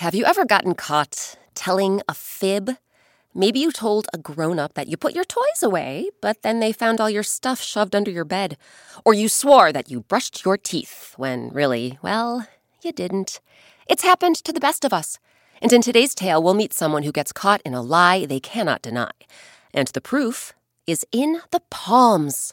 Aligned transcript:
Have 0.00 0.14
you 0.14 0.26
ever 0.26 0.44
gotten 0.44 0.74
caught 0.74 1.36
telling 1.54 2.02
a 2.06 2.12
fib? 2.12 2.72
Maybe 3.34 3.60
you 3.60 3.72
told 3.72 4.08
a 4.12 4.18
grown 4.18 4.58
up 4.58 4.74
that 4.74 4.88
you 4.88 4.98
put 4.98 5.14
your 5.14 5.24
toys 5.24 5.62
away, 5.62 6.10
but 6.20 6.42
then 6.42 6.60
they 6.60 6.70
found 6.70 7.00
all 7.00 7.08
your 7.08 7.22
stuff 7.22 7.62
shoved 7.62 7.96
under 7.96 8.10
your 8.10 8.26
bed. 8.26 8.58
Or 9.06 9.14
you 9.14 9.30
swore 9.30 9.72
that 9.72 9.90
you 9.90 10.00
brushed 10.00 10.44
your 10.44 10.58
teeth 10.58 11.14
when 11.16 11.48
really, 11.48 11.98
well, 12.02 12.46
you 12.82 12.92
didn't. 12.92 13.40
It's 13.88 14.02
happened 14.02 14.36
to 14.44 14.52
the 14.52 14.60
best 14.60 14.84
of 14.84 14.92
us. 14.92 15.18
And 15.62 15.72
in 15.72 15.80
today's 15.80 16.14
tale, 16.14 16.42
we'll 16.42 16.52
meet 16.52 16.74
someone 16.74 17.04
who 17.04 17.10
gets 17.10 17.32
caught 17.32 17.62
in 17.64 17.72
a 17.72 17.80
lie 17.80 18.26
they 18.26 18.38
cannot 18.38 18.82
deny. 18.82 19.12
And 19.72 19.88
the 19.88 20.02
proof 20.02 20.52
is 20.86 21.06
in 21.10 21.40
the 21.52 21.62
palms. 21.70 22.52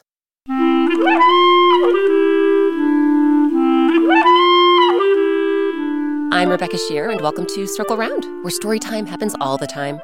I'm 6.34 6.48
Rebecca 6.48 6.76
Sheir, 6.76 7.12
and 7.12 7.20
welcome 7.20 7.46
to 7.54 7.64
Circle 7.64 7.96
Round, 7.96 8.24
where 8.42 8.50
story 8.50 8.80
time 8.80 9.06
happens 9.06 9.36
all 9.40 9.56
the 9.56 9.68
time. 9.68 10.00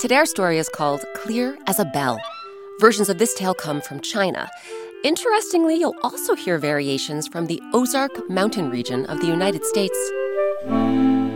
Today, 0.00 0.16
our 0.16 0.24
story 0.24 0.56
is 0.56 0.70
called 0.70 1.04
Clear 1.16 1.58
as 1.66 1.78
a 1.78 1.84
Bell. 1.84 2.18
Versions 2.80 3.10
of 3.10 3.18
this 3.18 3.34
tale 3.34 3.52
come 3.52 3.82
from 3.82 4.00
China. 4.00 4.48
Interestingly, 5.04 5.74
you'll 5.76 5.96
also 6.02 6.34
hear 6.34 6.56
variations 6.56 7.28
from 7.28 7.46
the 7.46 7.60
Ozark 7.74 8.30
Mountain 8.30 8.70
region 8.70 9.04
of 9.04 9.20
the 9.20 9.26
United 9.26 9.66
States. 9.66 9.98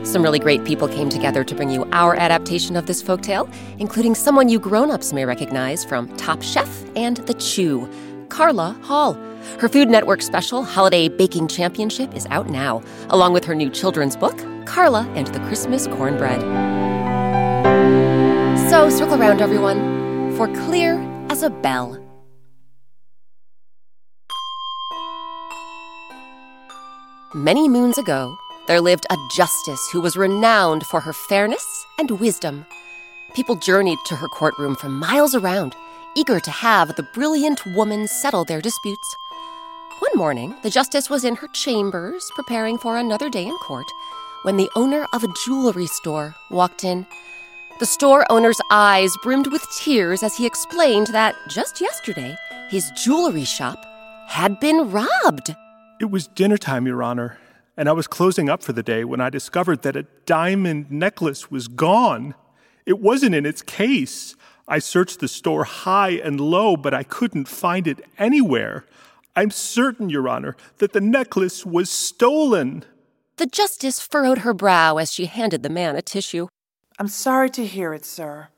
Some 0.05 0.23
really 0.23 0.39
great 0.39 0.65
people 0.65 0.89
came 0.89 1.11
together 1.11 1.45
to 1.45 1.55
bring 1.55 1.69
you 1.69 1.85
our 1.93 2.17
adaptation 2.17 2.77
of 2.77 2.87
this 2.87 3.03
folktale, 3.03 3.53
including 3.79 4.15
someone 4.15 4.49
you 4.49 4.59
grown-ups 4.59 5.13
may 5.13 5.27
recognize 5.27 5.85
from 5.85 6.09
Top 6.17 6.41
Chef 6.41 6.83
and 6.97 7.19
The 7.19 7.35
Chew, 7.35 7.87
Carla 8.31 8.75
Hall. 8.81 9.19
Her 9.57 9.69
Food 9.69 9.89
Network 9.89 10.23
special, 10.23 10.63
Holiday 10.63 11.09
Baking 11.09 11.49
Championship, 11.49 12.15
is 12.15 12.27
out 12.27 12.49
now, 12.49 12.81
along 13.11 13.33
with 13.33 13.45
her 13.47 13.57
new 13.57 13.71
children's 13.71 14.17
book, 14.17 14.39
Carla 14.67 15.05
and 15.17 15.27
the 15.29 15.41
Christmas 15.41 15.89
Cornbread. 15.89 16.41
So 18.71 18.89
circle 18.89 19.21
around, 19.21 19.41
everyone, 19.41 20.37
for 20.37 20.47
Clear 20.47 21.01
as 21.29 21.43
a 21.43 21.51
Bell. 21.51 22.05
Many 27.35 27.69
moons 27.69 27.99
ago, 27.99 28.37
there 28.69 28.81
lived 28.81 29.07
a 29.11 29.17
justice 29.35 29.89
who 29.93 30.01
was 30.01 30.17
renowned 30.17 30.85
for 30.85 31.01
her 31.01 31.13
fairness 31.13 31.67
and 31.99 32.21
wisdom. 32.21 32.65
People 33.35 33.57
journeyed 33.57 33.99
to 34.07 34.17
her 34.17 34.29
courtroom 34.29 34.77
from 34.77 35.01
miles 35.01 35.35
around, 35.35 35.75
eager 36.15 36.39
to 36.39 36.51
have 36.51 36.95
the 36.95 37.07
brilliant 37.15 37.61
woman 37.75 38.07
settle 38.07 38.45
their 38.45 38.61
disputes. 38.61 39.17
One 40.01 40.13
morning, 40.15 40.55
the 40.63 40.71
justice 40.71 41.11
was 41.11 41.25
in 41.25 41.35
her 41.37 41.49
chambers 41.49 42.31
preparing 42.37 42.79
for 42.79 42.97
another 42.97 43.29
day 43.29 43.45
in 43.45 43.57
court 43.59 43.87
when 44.45 44.57
the 44.57 44.71
owner 44.77 45.07
of 45.13 45.25
a 45.25 45.35
jewelry 45.45 45.89
store 45.89 46.37
walked 46.51 46.85
in. 46.85 47.05
The 47.81 47.87
store 47.87 48.25
owner's 48.31 48.61
eyes 48.71 49.11
brimmed 49.25 49.49
with 49.49 49.67
tears 49.77 50.23
as 50.23 50.37
he 50.37 50.47
explained 50.47 51.09
that 51.09 51.35
just 51.49 51.81
yesterday, 51.81 52.37
his 52.69 52.89
jewelry 52.93 53.45
shop 53.45 53.85
had 54.29 54.61
been 54.61 54.89
robbed. 54.91 55.57
It 56.01 56.13
was 56.13 56.29
dinner 56.29 56.59
time, 56.59 56.87
Your 56.87 57.03
Honor, 57.03 57.39
and 57.77 57.89
I 57.89 57.93
was 57.93 58.07
closing 58.07 58.49
up 58.49 58.63
for 58.63 58.73
the 58.73 58.85
day 58.85 59.05
when 59.05 59.21
I 59.21 59.31
discovered 59.31 59.83
that 59.83 59.97
a 59.97 60.07
diamond 60.27 60.93
necklace 60.93 61.51
was 61.51 61.67
gone. 61.67 62.37
It 62.87 63.01
wasn't 63.01 63.35
in 63.35 63.45
its 63.45 63.63
case. 63.63 64.37
I 64.69 64.79
searched 64.79 65.19
the 65.19 65.29
store 65.29 65.65
high 65.65 66.11
and 66.11 66.41
low, 66.41 66.77
but 66.77 66.95
I 66.95 67.03
couldn't 67.03 67.49
find 67.49 67.89
it 67.89 68.05
anywhere. 68.17 68.85
I'm 69.39 69.53
certain, 69.53 70.11
Your 70.11 70.29
Honor, 70.29 70.57
that 70.79 70.95
the 70.95 71.01
necklace 71.01 71.65
was 71.65 71.89
stolen. 71.89 72.85
The 73.37 73.47
justice 73.47 74.01
furrowed 74.01 74.39
her 74.39 74.53
brow 74.53 74.97
as 74.97 75.13
she 75.13 75.27
handed 75.27 75.63
the 75.63 75.69
man 75.69 75.95
a 75.95 76.03
tissue. 76.03 76.49
I'm 76.99 77.07
sorry 77.07 77.49
to 77.51 77.65
hear 77.65 77.95
it, 77.95 78.05
sir. 78.05 78.49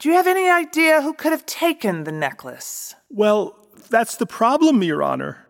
Do 0.00 0.08
you 0.08 0.16
have 0.16 0.26
any 0.26 0.50
idea 0.50 1.02
who 1.02 1.12
could 1.14 1.30
have 1.30 1.46
taken 1.46 2.02
the 2.02 2.10
necklace? 2.10 2.96
Well, 3.10 3.56
that's 3.88 4.16
the 4.16 4.26
problem, 4.26 4.82
Your 4.82 5.04
Honor. 5.04 5.46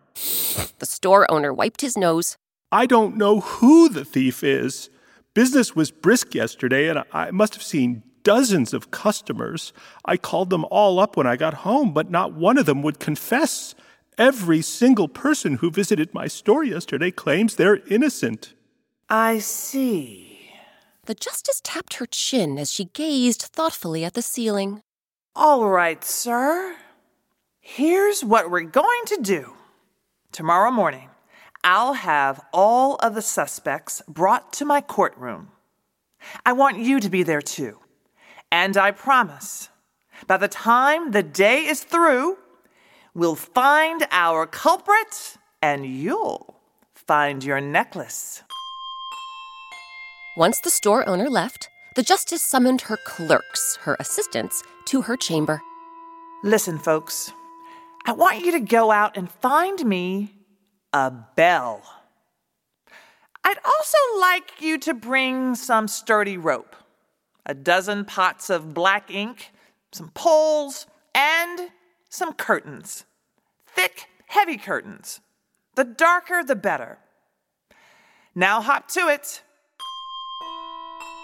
The 0.77 0.85
store 0.85 1.25
owner 1.31 1.51
wiped 1.51 1.81
his 1.81 1.97
nose. 1.97 2.37
I 2.71 2.85
don't 2.85 3.17
know 3.17 3.39
who 3.39 3.89
the 3.89 4.05
thief 4.05 4.43
is. 4.43 4.91
Business 5.33 5.75
was 5.75 5.89
brisk 5.89 6.35
yesterday, 6.35 6.89
and 6.89 7.03
I 7.11 7.31
must 7.31 7.55
have 7.55 7.63
seen 7.63 8.03
dozens 8.23 8.73
of 8.73 8.91
customers. 8.91 9.73
I 10.05 10.17
called 10.17 10.49
them 10.49 10.65
all 10.69 10.99
up 10.99 11.17
when 11.17 11.25
I 11.25 11.35
got 11.35 11.65
home, 11.65 11.93
but 11.93 12.11
not 12.11 12.33
one 12.33 12.57
of 12.57 12.67
them 12.67 12.83
would 12.83 12.99
confess. 12.99 13.73
Every 14.19 14.61
single 14.61 15.07
person 15.07 15.59
who 15.59 15.71
visited 15.71 16.13
my 16.13 16.27
store 16.27 16.61
yesterday 16.61 17.09
claims 17.09 17.55
they're 17.55 17.79
innocent. 17.87 18.53
I 19.07 19.39
see. 19.39 20.51
The 21.05 21.13
justice 21.13 21.61
tapped 21.63 21.93
her 21.93 22.05
chin 22.05 22.57
as 22.59 22.69
she 22.69 22.83
gazed 22.83 23.43
thoughtfully 23.43 24.03
at 24.03 24.15
the 24.15 24.21
ceiling. 24.21 24.81
All 25.37 25.69
right, 25.69 26.03
sir. 26.03 26.75
Here's 27.61 28.21
what 28.21 28.51
we're 28.51 28.63
going 28.63 29.05
to 29.05 29.19
do. 29.21 29.53
Tomorrow 30.33 30.71
morning, 30.71 31.09
I'll 31.63 31.93
have 31.93 32.41
all 32.51 32.95
of 32.95 33.15
the 33.15 33.21
suspects 33.21 34.01
brought 34.05 34.51
to 34.51 34.65
my 34.65 34.81
courtroom. 34.81 35.47
I 36.45 36.51
want 36.51 36.77
you 36.77 36.99
to 36.99 37.09
be 37.09 37.23
there 37.23 37.41
too. 37.41 37.79
And 38.51 38.75
I 38.75 38.91
promise, 38.91 39.69
by 40.27 40.35
the 40.35 40.49
time 40.49 41.11
the 41.11 41.23
day 41.23 41.65
is 41.65 41.85
through, 41.85 42.37
we'll 43.13 43.35
find 43.35 44.05
our 44.11 44.45
culprit 44.45 45.37
and 45.61 45.85
you'll 45.85 46.55
find 46.93 47.43
your 47.43 47.59
necklace. 47.61 48.43
Once 50.37 50.59
the 50.61 50.69
store 50.69 51.07
owner 51.07 51.29
left, 51.29 51.69
the 51.95 52.03
justice 52.03 52.41
summoned 52.41 52.81
her 52.81 52.97
clerks, 53.05 53.77
her 53.81 53.97
assistants, 53.99 54.63
to 54.85 55.01
her 55.01 55.17
chamber. 55.17 55.61
Listen, 56.43 56.77
folks, 56.77 57.31
I 58.05 58.13
want 58.13 58.45
you 58.45 58.51
to 58.53 58.59
go 58.59 58.91
out 58.91 59.17
and 59.17 59.29
find 59.29 59.85
me 59.85 60.33
a 60.93 61.11
bell. 61.11 61.81
I'd 63.43 63.57
also 63.65 63.97
like 64.19 64.61
you 64.61 64.77
to 64.79 64.93
bring 64.93 65.55
some 65.55 65.87
sturdy 65.87 66.37
rope 66.37 66.75
a 67.45 67.53
dozen 67.53 68.05
pots 68.05 68.51
of 68.51 68.75
black 68.75 69.09
ink, 69.09 69.51
some 69.91 70.11
poles, 70.11 70.85
and 71.15 71.71
some 72.09 72.33
curtains. 72.33 73.05
Thick, 73.67 74.07
heavy 74.27 74.57
curtains. 74.57 75.21
The 75.75 75.83
darker, 75.83 76.43
the 76.43 76.55
better. 76.55 76.97
Now 78.35 78.61
hop 78.61 78.87
to 78.89 79.07
it. 79.07 79.43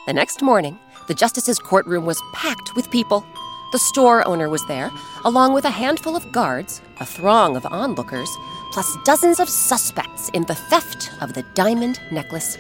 The 0.06 0.14
next 0.14 0.42
morning, 0.42 0.78
the 1.08 1.16
justice's 1.16 1.60
courtroom 1.60 2.06
was 2.06 2.22
packed 2.34 2.76
with 2.76 2.92
people. 2.92 3.26
The 3.72 3.80
store 3.80 4.26
owner 4.28 4.48
was 4.48 4.66
there, 4.68 4.92
along 5.26 5.54
with 5.54 5.66
a 5.66 5.72
handful 5.72 6.16
of 6.16 6.32
guards, 6.32 6.82
a 7.00 7.06
throng 7.06 7.58
of 7.58 7.66
onlookers, 7.66 8.30
plus 8.72 8.96
dozens 9.04 9.40
of 9.40 9.50
suspects 9.50 10.30
in 10.30 10.44
the 10.44 10.56
theft 10.56 11.12
of 11.22 11.34
the 11.34 11.44
diamond 11.56 12.00
necklace. 12.12 12.58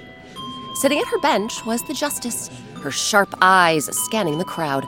Sitting 0.75 1.00
at 1.00 1.07
her 1.07 1.19
bench 1.19 1.66
was 1.66 1.84
the 1.84 1.94
justice, 1.94 2.50
her 2.81 2.92
sharp 2.92 3.33
eyes 3.42 3.86
scanning 4.06 4.39
the 4.39 4.45
crowd. 4.45 4.86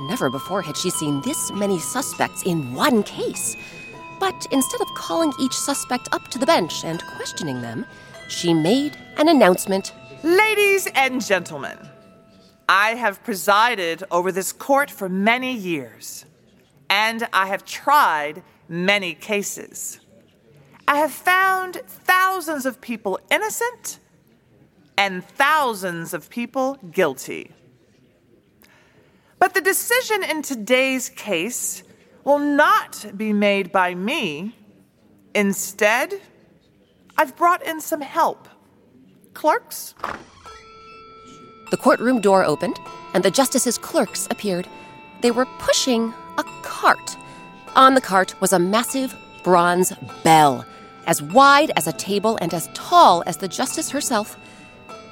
Never 0.00 0.30
before 0.30 0.62
had 0.62 0.76
she 0.76 0.90
seen 0.90 1.20
this 1.20 1.52
many 1.52 1.78
suspects 1.78 2.42
in 2.44 2.74
one 2.74 3.02
case. 3.02 3.56
But 4.18 4.46
instead 4.50 4.80
of 4.80 4.94
calling 4.94 5.32
each 5.40 5.52
suspect 5.52 6.08
up 6.12 6.28
to 6.28 6.38
the 6.38 6.46
bench 6.46 6.84
and 6.84 7.04
questioning 7.16 7.60
them, 7.60 7.86
she 8.28 8.54
made 8.54 8.96
an 9.16 9.28
announcement. 9.28 9.92
Ladies 10.22 10.88
and 10.94 11.24
gentlemen, 11.24 11.76
I 12.68 12.90
have 12.94 13.22
presided 13.24 14.04
over 14.10 14.32
this 14.32 14.52
court 14.52 14.90
for 14.90 15.08
many 15.08 15.52
years, 15.52 16.24
and 16.88 17.26
I 17.32 17.46
have 17.48 17.64
tried 17.64 18.42
many 18.68 19.14
cases. 19.14 20.00
I 20.88 20.98
have 20.98 21.12
found 21.12 21.76
thousands 21.86 22.64
of 22.64 22.80
people 22.80 23.18
innocent 23.30 23.98
and 24.96 25.24
thousands 25.24 26.14
of 26.14 26.30
people 26.30 26.78
guilty. 26.90 27.50
But 29.42 29.54
the 29.54 29.60
decision 29.60 30.22
in 30.22 30.42
today's 30.42 31.08
case 31.08 31.82
will 32.22 32.38
not 32.38 33.04
be 33.16 33.32
made 33.32 33.72
by 33.72 33.92
me. 33.92 34.54
Instead, 35.34 36.14
I've 37.18 37.34
brought 37.34 37.60
in 37.66 37.80
some 37.80 38.02
help. 38.02 38.48
Clerks, 39.34 39.96
The 41.72 41.76
courtroom 41.76 42.20
door 42.20 42.44
opened, 42.44 42.78
and 43.14 43.24
the 43.24 43.32
justice's 43.32 43.78
clerks 43.78 44.28
appeared. 44.30 44.68
They 45.22 45.32
were 45.32 45.46
pushing 45.58 46.14
a 46.38 46.44
cart. 46.62 47.16
On 47.74 47.94
the 47.94 48.00
cart 48.00 48.40
was 48.40 48.52
a 48.52 48.60
massive 48.60 49.12
bronze 49.42 49.92
bell, 50.22 50.64
as 51.08 51.20
wide 51.20 51.72
as 51.74 51.88
a 51.88 51.92
table 51.94 52.38
and 52.40 52.54
as 52.54 52.70
tall 52.74 53.24
as 53.26 53.38
the 53.38 53.48
justice 53.48 53.90
herself. 53.90 54.38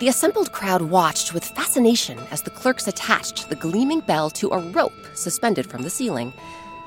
The 0.01 0.09
assembled 0.09 0.51
crowd 0.51 0.81
watched 0.81 1.35
with 1.35 1.45
fascination 1.45 2.19
as 2.31 2.41
the 2.41 2.49
clerks 2.49 2.89
attached 2.89 3.51
the 3.51 3.55
gleaming 3.55 4.01
bell 4.01 4.31
to 4.31 4.49
a 4.49 4.59
rope 4.59 4.95
suspended 5.13 5.69
from 5.71 5.83
the 5.83 5.91
ceiling. 5.91 6.33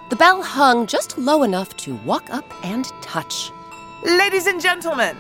The 0.09 0.15
bell 0.15 0.41
hung 0.41 0.87
just 0.87 1.19
low 1.19 1.43
enough 1.43 1.77
to 1.77 1.93
walk 1.97 2.33
up 2.33 2.43
and 2.65 2.85
touch. 3.03 3.51
Ladies 4.03 4.47
and 4.47 4.59
gentlemen, 4.59 5.15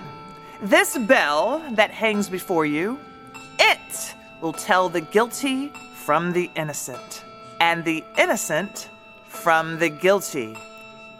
this 0.59 0.97
bell 0.97 1.63
that 1.73 1.91
hangs 1.91 2.27
before 2.29 2.65
you, 2.65 2.97
it 3.59 4.15
will 4.41 4.53
tell 4.53 4.89
the 4.89 5.01
guilty 5.01 5.71
from 5.93 6.33
the 6.33 6.49
innocent, 6.55 7.23
and 7.61 7.85
the 7.85 8.03
innocent 8.17 8.89
from 9.27 9.77
the 9.77 9.89
guilty. 9.89 10.57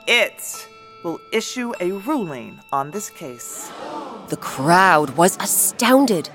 It 0.08 0.68
will 1.04 1.22
issue 1.32 1.72
a 1.80 1.92
ruling 1.92 2.60
on 2.72 2.90
this 2.90 3.12
case. 3.12 3.72
The 4.30 4.38
crowd 4.38 5.12
was 5.12 5.38
astounded. 5.40 6.32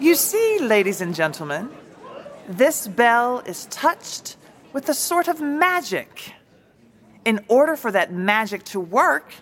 You 0.00 0.14
see, 0.14 0.58
ladies 0.60 1.02
and 1.02 1.14
gentlemen, 1.14 1.68
this 2.48 2.88
bell 2.88 3.40
is 3.40 3.66
touched 3.66 4.38
with 4.72 4.88
a 4.88 4.94
sort 4.94 5.28
of 5.28 5.42
magic. 5.42 6.32
In 7.26 7.44
order 7.48 7.76
for 7.76 7.92
that 7.92 8.10
magic 8.10 8.64
to 8.72 8.80
work, 8.80 9.34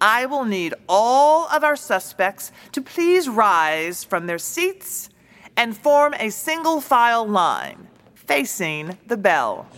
I 0.00 0.26
will 0.26 0.44
need 0.44 0.74
all 0.88 1.46
of 1.46 1.62
our 1.62 1.76
suspects 1.76 2.50
to 2.72 2.82
please 2.82 3.28
rise 3.28 4.02
from 4.02 4.26
their 4.26 4.40
seats 4.40 5.08
and 5.56 5.76
form 5.76 6.14
a 6.18 6.30
single 6.30 6.80
file 6.80 7.24
line 7.24 7.86
facing 8.16 8.98
the 9.06 9.16
bell. 9.16 9.68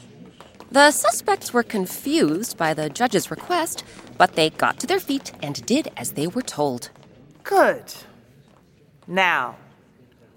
The 0.71 0.91
suspects 0.91 1.53
were 1.53 1.62
confused 1.62 2.56
by 2.56 2.73
the 2.73 2.88
judge's 2.88 3.31
request, 3.31 3.85
but 4.17 4.37
they 4.37 4.49
got 4.49 4.81
to 4.81 4.87
their 4.87 5.00
feet 5.00 5.32
and 5.43 5.65
did 5.67 5.93
as 5.99 6.12
they 6.12 6.26
were 6.26 6.41
told. 6.41 6.88
Good. 7.43 7.93
Now, 9.06 9.56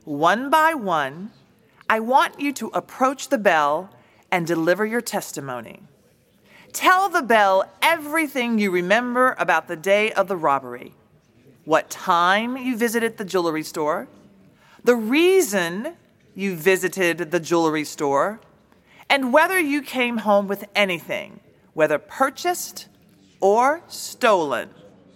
one 0.07 0.49
by 0.49 0.73
one, 0.73 1.31
I 1.89 1.99
want 1.99 2.39
you 2.39 2.53
to 2.53 2.67
approach 2.67 3.27
the 3.27 3.37
bell 3.37 3.89
and 4.31 4.47
deliver 4.47 4.85
your 4.85 5.01
testimony. 5.01 5.81
Tell 6.71 7.09
the 7.09 7.21
bell 7.21 7.69
everything 7.81 8.57
you 8.57 8.71
remember 8.71 9.35
about 9.37 9.67
the 9.67 9.75
day 9.75 10.13
of 10.13 10.29
the 10.29 10.37
robbery, 10.37 10.93
what 11.65 11.89
time 11.89 12.55
you 12.55 12.77
visited 12.77 13.17
the 13.17 13.25
jewelry 13.25 13.63
store, 13.63 14.07
the 14.81 14.95
reason 14.95 15.95
you 16.33 16.55
visited 16.55 17.31
the 17.31 17.39
jewelry 17.41 17.83
store, 17.83 18.39
and 19.09 19.33
whether 19.33 19.59
you 19.59 19.81
came 19.81 20.19
home 20.19 20.47
with 20.47 20.63
anything, 20.73 21.41
whether 21.73 21.97
purchased 21.97 22.87
or 23.41 23.81
stolen. 23.87 24.69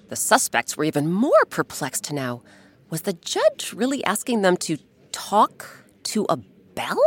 The 0.09 0.17
suspects 0.17 0.75
were 0.75 0.83
even 0.83 1.09
more 1.09 1.45
perplexed 1.49 2.11
now. 2.11 2.41
Was 2.91 3.03
the 3.03 3.13
judge 3.13 3.71
really 3.73 4.03
asking 4.03 4.41
them 4.41 4.57
to 4.57 4.77
talk 5.13 5.85
to 6.03 6.25
a 6.27 6.35
bell? 6.75 7.01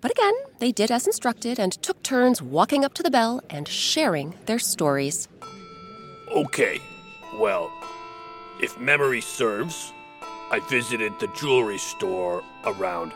But 0.00 0.12
again, 0.12 0.34
they 0.60 0.70
did 0.70 0.92
as 0.92 1.04
instructed 1.04 1.58
and 1.58 1.72
took 1.82 2.00
turns 2.04 2.40
walking 2.40 2.84
up 2.84 2.94
to 2.94 3.02
the 3.02 3.10
bell 3.10 3.42
and 3.50 3.66
sharing 3.66 4.34
their 4.46 4.60
stories. 4.60 5.26
Okay, 6.30 6.78
well, 7.40 7.72
if 8.62 8.78
memory 8.78 9.20
serves, 9.20 9.92
I 10.52 10.60
visited 10.70 11.12
the 11.18 11.26
jewelry 11.36 11.78
store 11.78 12.44
around 12.64 13.10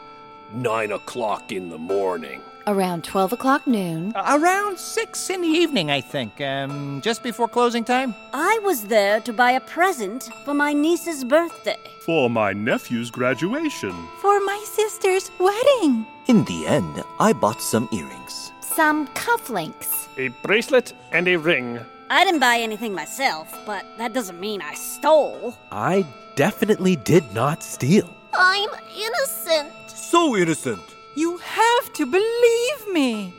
9 0.52 0.90
o'clock 0.90 1.52
in 1.52 1.69
the 1.69 1.79
morning. 1.79 2.40
Around 2.66 3.05
12 3.05 3.34
o'clock 3.34 3.66
noon. 3.66 4.14
Around 4.16 4.78
six 4.78 5.28
in 5.28 5.43
the 5.43 5.49
evening, 5.49 5.90
I 5.90 6.00
think. 6.00 6.40
Um, 6.40 7.02
just 7.02 7.22
before 7.22 7.46
closing 7.46 7.84
time. 7.84 8.14
I 8.32 8.58
was 8.62 8.84
there 8.84 9.20
to 9.20 9.32
buy 9.34 9.50
a 9.50 9.61
present 9.61 10.31
for 10.46 10.55
my 10.55 10.72
niece's 10.72 11.25
birthday. 11.25 11.78
For 12.06 12.31
my 12.31 12.55
nephew's 12.55 13.11
graduation. 13.11 13.93
For 14.22 14.40
my 14.40 14.64
sister's 14.66 15.31
wedding. 15.38 16.06
In 16.26 16.44
the 16.44 16.66
end, 16.66 17.02
I 17.20 17.34
bought 17.34 17.61
some 17.61 17.87
earrings. 17.93 18.50
Some 18.62 19.08
cufflinks. 19.08 20.08
A 20.16 20.28
bracelet 20.43 20.94
and 21.12 21.28
a 21.28 21.37
ring. 21.37 21.78
I 22.08 22.25
didn't 22.25 22.40
buy 22.40 22.58
anything 22.61 22.94
myself, 22.94 23.52
but 23.66 23.84
that 23.99 24.14
doesn't 24.14 24.40
mean 24.40 24.62
I 24.62 24.72
stole. 24.75 25.55
I 25.70 26.06
definitely 26.34 26.96
did 26.96 27.31
not 27.34 27.62
steal. 27.62 28.08
I'm 28.32 28.70
innocent. 28.96 29.70
So 29.88 30.34
innocent. 30.37 30.94
You 31.16 31.38
have 31.38 31.93
to 31.93 32.06
believe 32.06 32.93
me. 32.93 33.34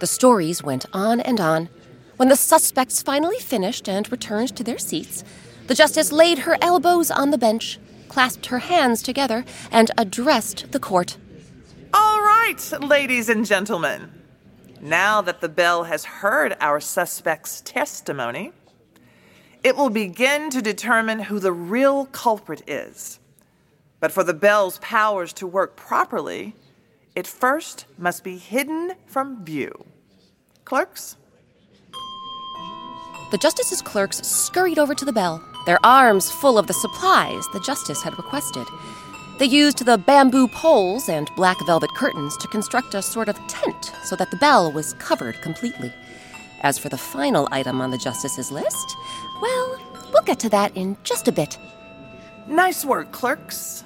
The 0.00 0.06
stories 0.06 0.62
went 0.62 0.86
on 0.92 1.20
and 1.20 1.40
on. 1.40 1.68
When 2.16 2.28
the 2.28 2.36
suspects 2.36 3.00
finally 3.00 3.38
finished 3.38 3.88
and 3.88 4.10
returned 4.10 4.56
to 4.56 4.64
their 4.64 4.78
seats, 4.78 5.22
the 5.68 5.74
justice 5.74 6.10
laid 6.10 6.40
her 6.40 6.56
elbows 6.60 7.10
on 7.10 7.30
the 7.30 7.38
bench, 7.38 7.78
clasped 8.08 8.46
her 8.46 8.58
hands 8.58 9.02
together, 9.02 9.44
and 9.70 9.90
addressed 9.96 10.72
the 10.72 10.80
court. 10.80 11.16
All 11.94 12.20
right, 12.20 12.72
ladies 12.80 13.28
and 13.28 13.46
gentlemen. 13.46 14.10
Now 14.80 15.20
that 15.22 15.40
the 15.40 15.48
bell 15.48 15.84
has 15.84 16.04
heard 16.04 16.56
our 16.60 16.80
suspect's 16.80 17.60
testimony, 17.60 18.52
it 19.62 19.76
will 19.76 19.90
begin 19.90 20.50
to 20.50 20.62
determine 20.62 21.20
who 21.20 21.38
the 21.38 21.52
real 21.52 22.06
culprit 22.06 22.62
is. 22.66 23.20
But 24.00 24.12
for 24.12 24.22
the 24.22 24.34
bell's 24.34 24.78
powers 24.78 25.32
to 25.34 25.46
work 25.46 25.76
properly, 25.76 26.54
it 27.14 27.26
first 27.26 27.86
must 27.96 28.22
be 28.22 28.38
hidden 28.38 28.92
from 29.06 29.44
view. 29.44 29.86
Clerks? 30.64 31.16
The 33.30 33.38
justice's 33.38 33.82
clerks 33.82 34.18
scurried 34.26 34.78
over 34.78 34.94
to 34.94 35.04
the 35.04 35.12
bell, 35.12 35.42
their 35.66 35.84
arms 35.84 36.30
full 36.30 36.58
of 36.58 36.66
the 36.66 36.74
supplies 36.74 37.44
the 37.52 37.60
justice 37.60 38.02
had 38.02 38.16
requested. 38.16 38.66
They 39.38 39.44
used 39.44 39.84
the 39.84 39.98
bamboo 39.98 40.48
poles 40.48 41.08
and 41.08 41.30
black 41.36 41.58
velvet 41.66 41.90
curtains 41.94 42.36
to 42.38 42.48
construct 42.48 42.94
a 42.94 43.02
sort 43.02 43.28
of 43.28 43.36
tent 43.46 43.92
so 44.04 44.16
that 44.16 44.30
the 44.30 44.36
bell 44.38 44.72
was 44.72 44.94
covered 44.94 45.40
completely. 45.42 45.92
As 46.62 46.78
for 46.78 46.88
the 46.88 46.98
final 46.98 47.46
item 47.52 47.80
on 47.80 47.90
the 47.90 47.98
justice's 47.98 48.50
list, 48.50 48.96
well, 49.40 49.78
we'll 50.12 50.22
get 50.22 50.40
to 50.40 50.48
that 50.48 50.76
in 50.76 50.96
just 51.04 51.28
a 51.28 51.32
bit. 51.32 51.58
Nice 52.48 52.84
work, 52.84 53.12
clerks. 53.12 53.77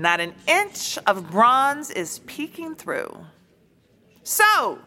Not 0.00 0.18
an 0.18 0.32
inch 0.48 0.98
of 1.06 1.30
bronze 1.30 1.90
is 1.90 2.20
peeking 2.20 2.74
through. 2.74 3.14
So, 4.22 4.78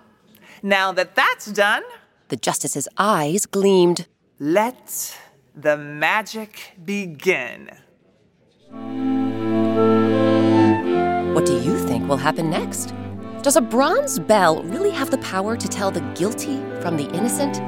now 0.63 0.91
that 0.91 1.13
that's 1.13 1.45
done, 1.45 1.83
The 2.29 2.35
justice's 2.35 2.87
eyes 2.97 3.45
gleamed. 3.45 4.07
let 4.39 5.15
the 5.55 5.77
magic 5.77 6.71
begin. 6.83 7.69
What 11.35 11.45
do 11.45 11.59
you 11.61 11.77
think 11.87 12.07
will 12.09 12.17
happen 12.17 12.49
next? 12.49 12.91
Does 13.43 13.55
a 13.55 13.61
bronze 13.61 14.17
bell 14.17 14.63
really 14.63 14.89
have 14.89 15.11
the 15.11 15.19
power 15.19 15.55
to 15.55 15.67
tell 15.67 15.91
the 15.91 16.01
guilty 16.15 16.57
from 16.81 16.97
the 16.97 17.07
innocent? 17.13 17.61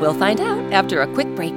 We'll 0.00 0.14
find 0.14 0.40
out 0.40 0.72
after 0.72 1.00
a 1.02 1.12
quick 1.12 1.34
break. 1.34 1.56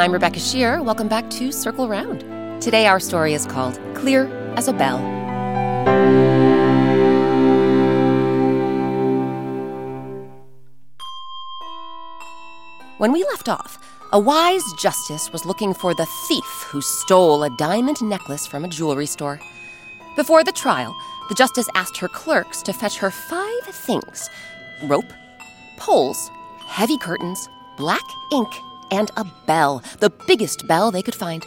I'm 0.00 0.12
Rebecca 0.12 0.38
Sheir. 0.38 0.84
Welcome 0.84 1.08
back 1.08 1.30
to 1.30 1.50
Circle 1.50 1.88
Round. 1.88 2.20
Today, 2.60 2.86
our 2.86 3.00
story 3.00 3.32
is 3.32 3.46
called 3.46 3.80
Clear 3.94 4.26
as 4.54 4.68
a 4.68 4.74
Bell. 4.74 4.98
When 12.98 13.10
we 13.10 13.24
left 13.24 13.48
off, 13.48 13.78
a 14.12 14.20
wise 14.20 14.62
justice 14.78 15.32
was 15.32 15.46
looking 15.46 15.72
for 15.72 15.94
the 15.94 16.06
thief 16.28 16.66
who 16.68 16.82
stole 16.82 17.42
a 17.42 17.56
diamond 17.56 18.02
necklace 18.02 18.46
from 18.46 18.64
a 18.64 18.68
jewelry 18.68 19.06
store. 19.06 19.40
Before 20.14 20.44
the 20.44 20.52
trial, 20.52 20.94
the 21.30 21.34
justice 21.34 21.68
asked 21.74 21.96
her 21.96 22.08
clerks 22.08 22.60
to 22.62 22.74
fetch 22.74 22.98
her 22.98 23.10
five 23.10 23.62
things 23.62 24.28
rope, 24.84 25.10
poles, 25.78 26.30
heavy 26.66 26.98
curtains, 26.98 27.48
black 27.78 28.04
ink, 28.30 28.48
and 28.90 29.10
a 29.16 29.24
bell, 29.46 29.82
the 30.00 30.10
biggest 30.10 30.66
bell 30.66 30.90
they 30.90 31.02
could 31.02 31.14
find. 31.14 31.46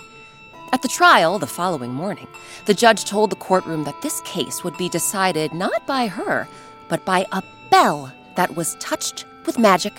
At 0.71 0.81
the 0.81 0.87
trial 0.87 1.39
the 1.39 1.47
following 1.47 1.91
morning, 1.91 2.27
the 2.65 2.73
judge 2.73 3.05
told 3.05 3.31
the 3.31 3.35
courtroom 3.35 3.83
that 3.85 4.01
this 4.01 4.21
case 4.21 4.63
would 4.63 4.77
be 4.77 4.89
decided 4.89 5.53
not 5.53 5.85
by 5.87 6.07
her, 6.07 6.47
but 6.89 7.03
by 7.05 7.25
a 7.31 7.43
bell 7.71 8.11
that 8.35 8.55
was 8.55 8.75
touched 8.75 9.25
with 9.45 9.57
magic. 9.57 9.93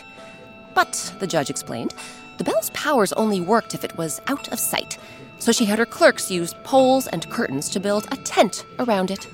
But, 0.74 1.14
the 1.18 1.26
judge 1.26 1.50
explained, 1.50 1.94
the 2.38 2.44
bell's 2.44 2.70
powers 2.70 3.12
only 3.14 3.40
worked 3.40 3.74
if 3.74 3.84
it 3.84 3.96
was 3.98 4.20
out 4.28 4.52
of 4.52 4.58
sight, 4.58 4.96
so 5.38 5.52
she 5.52 5.64
had 5.64 5.78
her 5.78 5.86
clerks 5.86 6.30
use 6.30 6.54
poles 6.64 7.06
and 7.08 7.28
curtains 7.30 7.68
to 7.70 7.80
build 7.80 8.06
a 8.12 8.16
tent 8.16 8.64
around 8.78 9.10
it. 9.10 9.26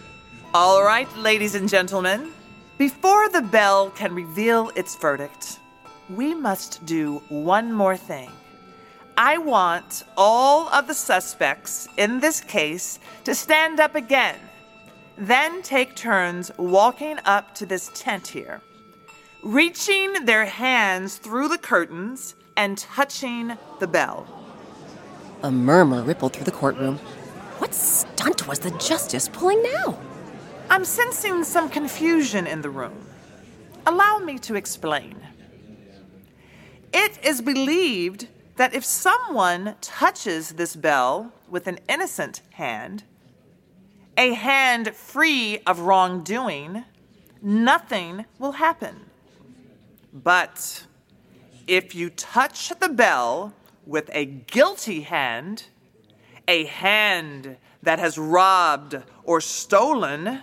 All 0.55 0.83
right, 0.83 1.09
ladies 1.19 1.55
and 1.55 1.69
gentlemen, 1.69 2.33
before 2.79 3.29
the 3.29 3.43
bell 3.43 3.91
can 3.91 4.15
reveal 4.15 4.71
its 4.75 4.97
verdict, 4.97 5.59
we 6.09 6.35
must 6.35 6.85
do 6.87 7.23
one 7.29 7.73
more 7.73 7.97
thing. 7.97 8.31
I 9.17 9.39
want 9.39 10.05
all 10.17 10.69
of 10.69 10.87
the 10.87 10.95
suspects 10.95 11.89
in 11.97 12.21
this 12.21 12.41
case 12.41 12.99
to 13.25 13.35
stand 13.35 13.81
up 13.81 13.95
again, 13.95 14.37
then 15.17 15.63
take 15.63 15.97
turns 15.97 16.51
walking 16.59 17.19
up 17.25 17.55
to 17.57 17.67
this 17.67 17.91
tent 17.95 18.29
here, 18.29 18.61
reaching 19.43 20.27
their 20.27 20.45
hands 20.45 21.17
through 21.17 21.49
the 21.49 21.59
curtains 21.59 22.35
and 22.57 22.77
touching 22.77 23.57
the 23.81 23.87
bell. 23.87 24.27
A 25.43 25.51
murmur 25.51 26.03
rippled 26.03 26.35
through 26.35 26.45
the 26.45 26.51
courtroom. 26.51 26.99
What 27.59 27.75
stunt 27.75 28.47
was 28.47 28.59
the 28.59 28.71
justice 28.73 29.29
pulling 29.29 29.63
now? 29.63 29.99
I'm 30.69 30.85
sensing 30.85 31.45
some 31.45 31.71
confusion 31.71 32.47
in 32.47 32.61
the 32.61 32.71
room. 32.71 33.07
Allow 33.87 34.19
me 34.19 34.39
to 34.41 34.57
explain. 34.57 35.17
It 36.99 37.23
is 37.23 37.43
believed 37.43 38.27
that 38.57 38.73
if 38.73 38.83
someone 38.83 39.77
touches 39.83 40.53
this 40.53 40.75
bell 40.75 41.31
with 41.47 41.67
an 41.67 41.79
innocent 41.91 42.41
hand, 42.53 43.05
a 44.17 44.33
hand 44.33 44.97
free 44.97 45.59
of 45.67 45.81
wrongdoing, 45.81 46.87
nothing 47.43 48.25
will 48.39 48.53
happen. 48.53 49.11
But 50.11 50.87
if 51.67 51.95
you 51.95 52.09
touch 52.09 52.71
the 52.71 52.89
bell 52.89 53.53
with 53.85 54.09
a 54.15 54.25
guilty 54.25 55.03
hand, 55.03 55.65
a 56.49 56.65
hand 56.65 57.59
that 57.83 57.99
has 57.99 58.17
robbed 58.17 59.03
or 59.23 59.43
stolen, 59.43 60.41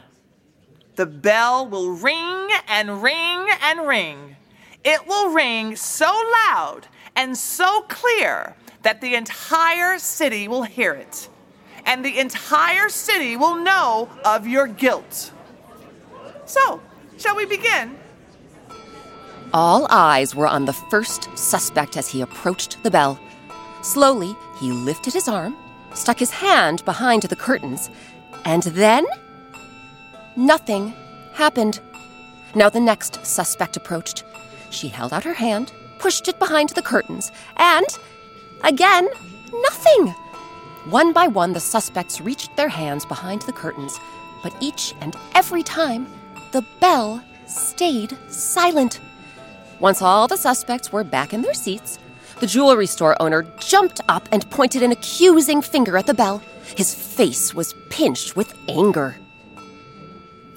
the 0.98 1.08
bell 1.08 1.68
will 1.68 1.96
ring 1.96 2.48
and 2.68 3.02
ring 3.02 3.48
and 3.60 3.88
ring 3.88 4.36
it 4.84 5.08
will 5.08 5.30
ring 5.32 5.76
so 5.76 6.12
loud 6.48 6.88
and 7.16 7.38
so 7.38 7.82
clear 7.88 8.56
that 8.82 9.02
the 9.02 9.16
entire 9.16 9.98
city 9.98 10.48
will 10.48 10.64
hear 10.64 10.94
it. 10.94 11.30
And 11.86 12.04
the 12.04 12.20
entire 12.20 12.90
city 12.90 13.36
will 13.36 13.56
know 13.56 14.10
of 14.24 14.48
your 14.48 14.68
guilt. 14.68 15.32
So, 16.46 16.82
shall 17.18 17.36
we 17.36 17.46
begin? 17.46 17.98
All 19.54 19.86
eyes 19.90 20.34
were 20.34 20.48
on 20.48 20.66
the 20.66 20.74
first 20.74 21.30
suspect 21.38 21.96
as 21.98 22.10
he 22.10 22.22
approached 22.22 22.82
the 22.84 22.92
bell. 22.92 23.20
Slowly, 23.82 24.36
he 24.60 24.72
lifted 24.72 25.14
his 25.14 25.28
arm, 25.28 25.56
stuck 25.94 26.20
his 26.20 26.32
hand 26.32 26.84
behind 26.86 27.24
the 27.24 27.36
curtains, 27.36 27.90
and 28.46 28.64
then. 28.64 29.06
Nothing 30.36 30.94
happened. 31.34 31.80
Now 32.56 32.70
the 32.70 32.80
next 32.80 33.26
suspect 33.26 33.78
approached. 33.78 34.24
She 34.74 34.88
held 34.88 35.14
out 35.14 35.24
her 35.24 35.34
hand, 35.34 35.72
pushed 36.00 36.28
it 36.28 36.40
behind 36.40 36.70
the 36.70 36.82
curtains, 36.82 37.32
and 37.58 37.86
again, 38.64 39.08
nothing. 39.62 40.08
One 40.90 41.14
by 41.14 41.28
one, 41.28 41.54
the 41.54 41.60
suspects 41.60 42.20
reached 42.20 42.56
their 42.58 42.70
hands 42.70 43.06
behind 43.06 43.44
the 43.44 43.54
curtains, 43.54 44.00
but 44.42 44.56
each 44.60 44.96
and 45.00 45.16
every 45.36 45.64
time, 45.64 46.08
the 46.52 46.66
bell 46.82 47.24
stayed 47.46 48.18
silent. 48.28 49.00
Once 49.80 50.02
all 50.02 50.28
the 50.28 50.38
suspects 50.38 50.92
were 50.92 51.04
back 51.04 51.34
in 51.34 51.42
their 51.42 51.54
seats, 51.54 52.00
the 52.40 52.48
jewelry 52.48 52.88
store 52.88 53.16
owner 53.22 53.44
jumped 53.60 54.02
up 54.10 54.28
and 54.32 54.50
pointed 54.50 54.82
an 54.82 54.92
accusing 54.92 55.62
finger 55.62 55.98
at 55.98 56.08
the 56.08 56.14
bell. 56.14 56.42
His 56.76 56.94
face 56.96 57.54
was 57.54 57.76
pinched 57.90 58.36
with 58.36 58.54
anger. 58.68 59.16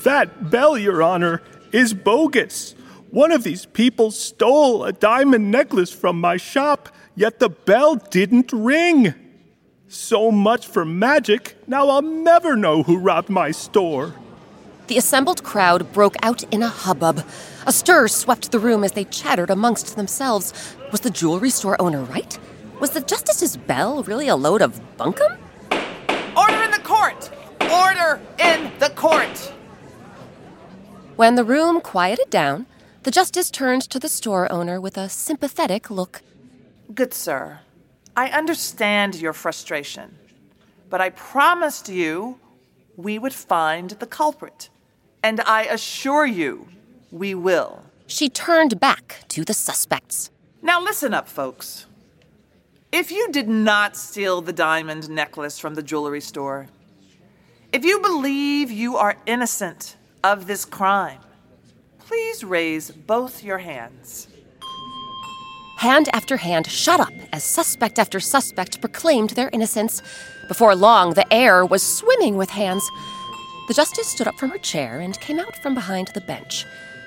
That 0.04 0.50
bell, 0.50 0.78
Your 0.78 1.02
Honor, 1.02 1.42
is 1.70 1.92
bogus. 1.92 2.74
One 3.10 3.30
of 3.30 3.44
these 3.44 3.66
people 3.66 4.10
stole 4.10 4.84
a 4.84 4.92
diamond 4.92 5.50
necklace 5.50 5.92
from 5.92 6.20
my 6.20 6.36
shop, 6.36 6.88
yet 7.14 7.38
the 7.38 7.48
bell 7.48 7.96
didn't 7.96 8.52
ring. 8.52 9.14
So 9.88 10.32
much 10.32 10.66
for 10.66 10.84
magic. 10.84 11.56
Now 11.68 11.88
I'll 11.88 12.02
never 12.02 12.56
know 12.56 12.82
who 12.82 12.98
robbed 12.98 13.28
my 13.28 13.52
store. 13.52 14.14
The 14.88 14.98
assembled 14.98 15.44
crowd 15.44 15.92
broke 15.92 16.16
out 16.22 16.42
in 16.52 16.62
a 16.62 16.68
hubbub. 16.68 17.24
A 17.66 17.72
stir 17.72 18.08
swept 18.08 18.50
the 18.50 18.58
room 18.58 18.82
as 18.82 18.92
they 18.92 19.04
chattered 19.04 19.50
amongst 19.50 19.96
themselves. 19.96 20.52
Was 20.90 21.00
the 21.00 21.10
jewelry 21.10 21.50
store 21.50 21.80
owner 21.80 22.02
right? 22.02 22.38
Was 22.80 22.90
the 22.90 23.00
justice's 23.00 23.56
bell 23.56 24.02
really 24.02 24.28
a 24.28 24.36
load 24.36 24.62
of 24.62 24.80
bunkum? 24.96 25.38
Order 26.36 26.62
in 26.62 26.70
the 26.70 26.82
court! 26.84 27.30
Order 27.70 28.20
in 28.38 28.70
the 28.78 28.90
court! 28.90 29.52
When 31.16 31.36
the 31.36 31.44
room 31.44 31.80
quieted 31.80 32.28
down, 32.30 32.66
the 33.06 33.12
justice 33.12 33.52
turned 33.52 33.82
to 33.82 34.00
the 34.00 34.08
store 34.08 34.50
owner 34.50 34.80
with 34.80 34.98
a 34.98 35.08
sympathetic 35.08 35.90
look. 35.90 36.22
Good 36.92 37.14
sir, 37.14 37.60
I 38.16 38.30
understand 38.30 39.14
your 39.14 39.32
frustration, 39.32 40.18
but 40.90 41.00
I 41.00 41.10
promised 41.10 41.88
you 41.88 42.40
we 42.96 43.16
would 43.20 43.32
find 43.32 43.90
the 43.90 44.08
culprit, 44.08 44.70
and 45.22 45.40
I 45.42 45.66
assure 45.66 46.26
you 46.26 46.66
we 47.12 47.32
will. 47.32 47.84
She 48.08 48.28
turned 48.28 48.80
back 48.80 49.20
to 49.28 49.44
the 49.44 49.54
suspects. 49.54 50.32
Now 50.60 50.82
listen 50.82 51.14
up, 51.14 51.28
folks. 51.28 51.86
If 52.90 53.12
you 53.12 53.30
did 53.30 53.46
not 53.48 53.96
steal 53.96 54.40
the 54.40 54.52
diamond 54.52 55.08
necklace 55.08 55.60
from 55.60 55.76
the 55.76 55.82
jewelry 55.90 56.20
store, 56.20 56.66
if 57.72 57.84
you 57.84 58.00
believe 58.00 58.72
you 58.72 58.96
are 58.96 59.16
innocent 59.26 59.94
of 60.24 60.48
this 60.48 60.64
crime, 60.64 61.20
Please 62.06 62.44
raise 62.44 62.92
both 62.92 63.42
your 63.42 63.58
hands. 63.58 64.28
Hand 65.78 66.08
after 66.12 66.36
hand 66.36 66.68
shot 66.68 67.00
up 67.00 67.12
as 67.32 67.42
suspect 67.42 67.98
after 67.98 68.20
suspect 68.20 68.80
proclaimed 68.80 69.30
their 69.30 69.50
innocence. 69.52 70.02
Before 70.46 70.76
long, 70.76 71.14
the 71.14 71.30
air 71.34 71.66
was 71.66 71.82
swimming 71.82 72.36
with 72.36 72.50
hands. 72.50 72.88
The 73.66 73.74
justice 73.74 74.06
stood 74.06 74.28
up 74.28 74.38
from 74.38 74.50
her 74.50 74.58
chair 74.58 75.00
and 75.00 75.18
came 75.20 75.40
out 75.40 75.56
from 75.56 75.74
behind 75.74 76.08
the 76.14 76.20
bench. 76.20 76.64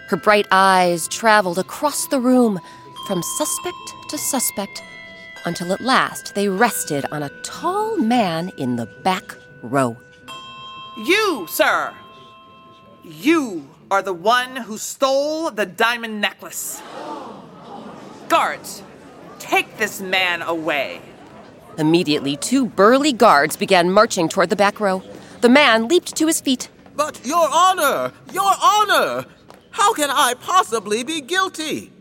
Her 0.10 0.18
bright 0.18 0.48
eyes 0.52 1.08
traveled 1.08 1.60
across 1.60 2.08
the 2.08 2.20
room, 2.20 2.60
from 3.08 3.24
suspect 3.24 3.96
to 4.10 4.18
suspect, 4.18 4.84
until 5.46 5.72
at 5.72 5.80
last 5.80 6.36
they 6.36 6.50
rested 6.50 7.06
on 7.10 7.24
a 7.24 7.42
tall 7.44 7.96
man 7.96 8.52
in 8.58 8.76
the 8.76 8.88
back 9.04 9.38
row. 9.62 9.96
You, 10.98 11.48
sir! 11.50 11.94
You 13.02 13.69
are 13.92 14.02
the 14.02 14.14
one 14.14 14.56
who 14.56 14.78
stole 14.78 15.50
the 15.52 15.66
diamond 15.66 16.22
necklace. 16.22 16.82
Guards, 18.28 18.84
take 19.40 19.78
this 19.78 20.00
man 20.00 20.42
away. 20.42 21.02
Immediately, 21.78 22.38
two 22.38 22.66
burly 22.66 23.14
guards 23.14 23.56
began 23.56 23.92
marching 23.92 24.30
toward 24.30 24.50
the 24.50 24.56
back 24.56 24.80
row. 24.80 25.02
The 25.42 25.50
man 25.50 25.88
leaped 25.88 26.16
to 26.18 26.28
his 26.28 26.42
feet. 26.42 26.70
But, 26.96 27.26
Your 27.26 27.48
Honor! 27.50 28.12
Your 28.34 28.52
Honor! 28.62 29.26
How 29.72 29.94
can 29.94 30.10
I 30.10 30.34
possibly 30.40 31.04
be 31.04 31.22
guilty? 31.22 31.92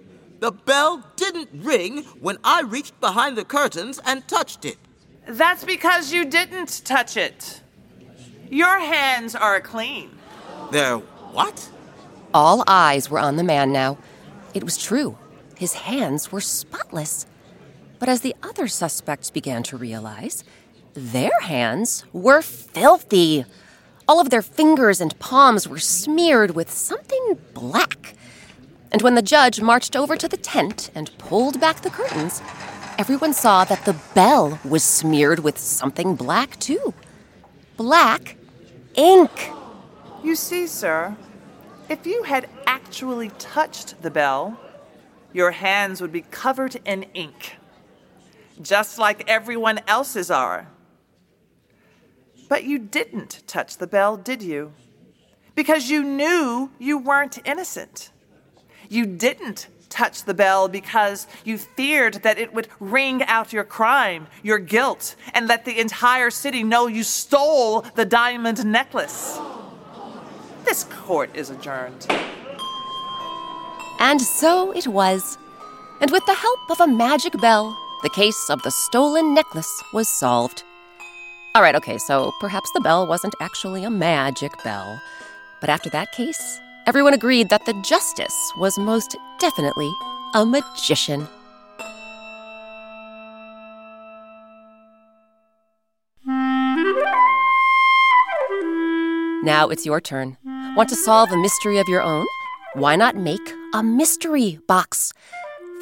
The 0.41 0.53
bell 0.53 1.05
didn't 1.17 1.49
ring 1.53 2.03
when 2.21 2.39
I 2.45 2.63
reached 2.63 3.01
behind 3.01 3.37
the 3.37 3.45
curtains 3.45 4.01
and 4.05 4.27
touched 4.29 4.65
it. 4.65 4.77
That's 5.27 5.65
because 5.65 6.13
you 6.13 6.25
didn't 6.25 6.83
touch 6.85 7.17
it. 7.17 7.63
Your 8.51 8.79
hands 8.79 9.35
are 9.35 9.61
clean. 9.61 10.11
They're 10.73 10.97
what? 10.97 11.69
All 12.35 12.63
eyes 12.67 13.09
were 13.09 13.19
on 13.19 13.37
the 13.37 13.45
man 13.45 13.73
now. 13.73 13.99
It 14.55 14.65
was 14.65 14.77
true. 14.77 15.17
His 15.57 15.75
hands 15.75 16.31
were 16.31 16.41
spotless. 16.41 17.27
But 17.99 18.09
as 18.09 18.21
the 18.21 18.37
other 18.43 18.69
suspects 18.69 19.31
began 19.31 19.63
to 19.65 19.77
realize, 19.77 20.45
their 20.95 21.41
hands 21.41 22.05
were 22.13 22.43
filthy. 22.43 23.45
All 24.07 24.21
of 24.21 24.31
their 24.31 24.43
fingers 24.43 25.01
and 25.01 25.19
palms 25.19 25.67
were 25.69 25.79
smeared 25.79 26.55
with 26.55 26.71
something 26.71 27.39
black. 27.55 28.15
And 28.93 29.03
when 29.03 29.15
the 29.15 29.23
judge 29.23 29.61
marched 29.61 29.97
over 29.97 30.17
to 30.17 30.29
the 30.29 30.37
tent 30.37 30.91
and 30.95 31.17
pulled 31.19 31.61
back 31.61 31.81
the 31.81 31.91
curtains, 31.91 32.41
everyone 32.99 33.33
saw 33.33 33.65
that 33.65 33.85
the 33.85 33.97
bell 34.15 34.59
was 34.65 34.83
smeared 34.83 35.41
with 35.41 35.59
something 35.59 36.15
black, 36.15 36.59
too. 36.59 36.95
Black 37.77 38.37
ink. 38.95 39.51
You 40.23 40.35
see, 40.35 40.67
sir, 40.67 41.17
if 41.89 42.07
you 42.07 42.23
had 42.25 42.49
actually 42.67 43.31
touched 43.39 44.03
the 44.03 44.11
bell, 44.11 44.59
your 45.33 45.51
hands 45.53 46.01
would 46.01 46.13
be 46.13 46.23
covered 46.23 46.77
in 46.85 47.05
ink, 47.15 47.57
just 48.61 48.99
like 48.99 49.29
everyone 49.29 49.81
else's 49.87 50.31
are. 50.31 50.69
But 52.49 52.65
you 52.65 52.79
didn't 52.79 53.43
touch 53.47 53.77
the 53.77 53.87
bell, 53.87 54.17
did 54.17 54.43
you? 54.43 54.73
Because 55.55 55.91
you 55.91 56.03
knew 56.03 56.71
you 56.79 56.99
weren't 56.99 57.39
innocent. 57.45 58.11
You 58.89 59.07
didn't 59.07 59.69
touch 59.89 60.25
the 60.25 60.35
bell 60.35 60.69
because 60.69 61.27
you 61.45 61.59
feared 61.59 62.23
that 62.23 62.39
it 62.39 62.53
would 62.55 62.69
ring 62.79 63.23
out 63.25 63.53
your 63.53 63.65
crime, 63.65 64.27
your 64.43 64.59
guilt, 64.59 65.17
and 65.35 65.47
let 65.47 65.65
the 65.65 65.79
entire 65.79 66.31
city 66.31 66.63
know 66.63 66.87
you 66.87 67.03
stole 67.03 67.83
the 67.95 68.05
diamond 68.05 68.65
necklace. 68.65 69.39
This 70.65 70.85
court 70.85 71.31
is 71.35 71.51
adjourned. 71.51 72.07
And 74.01 74.21
so 74.21 74.73
it 74.73 74.87
was. 74.87 75.39
And 76.01 76.11
with 76.11 76.25
the 76.27 76.35
help 76.35 76.71
of 76.71 76.81
a 76.81 76.87
magic 76.87 77.39
bell, 77.41 77.77
the 78.03 78.11
case 78.11 78.49
of 78.49 78.63
the 78.63 78.71
stolen 78.71 79.35
necklace 79.35 79.83
was 79.93 80.09
solved. 80.09 80.63
All 81.55 81.63
right, 81.63 81.75
okay, 81.75 81.99
so 81.99 82.33
perhaps 82.39 82.71
the 82.73 82.81
bell 82.81 83.07
wasn't 83.07 83.35
actually 83.41 83.83
a 83.83 83.91
magic 83.91 84.53
bell. 84.63 85.01
But 85.61 85.71
after 85.71 85.91
that 85.91 86.13
case, 86.13 86.61
everyone 86.87 87.15
agreed 87.15 87.49
that 87.49 87.67
the 87.67 87.75
justice 87.83 88.53
was 88.57 88.79
most 88.79 89.17
definitely 89.41 89.93
a 90.35 90.47
magician. 90.47 91.27
Now 99.49 99.71
it's 99.71 99.87
your 99.87 99.99
turn. 99.99 100.37
Want 100.77 100.91
to 100.91 100.95
solve 100.95 101.33
a 101.33 101.37
mystery 101.39 101.79
of 101.79 101.89
your 101.89 102.03
own? 102.03 102.27
Why 102.75 102.97
not 102.97 103.17
make 103.17 103.55
a 103.73 103.83
mystery 103.83 104.59
box? 104.69 105.11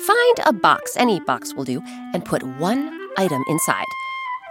Find 0.06 0.37
a 0.46 0.52
box, 0.52 0.96
any 0.96 1.18
box 1.18 1.52
will 1.52 1.64
do, 1.64 1.82
and 2.14 2.25
put 2.25 2.44
one 2.61 2.96
item 3.16 3.42
inside. 3.49 3.90